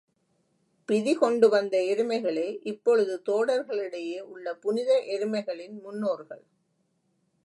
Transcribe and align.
பிதி 0.85 1.17
கொண்டுவந்த 1.17 1.75
எருமைகளே, 1.91 2.59
இப்பொழுது 2.63 3.21
தோடர்களிடையே 3.25 4.19
உள்ள 4.21 4.55
புனித 4.55 5.03
எருமைகளின் 5.07 5.81
முன்னோர்கள். 5.81 6.43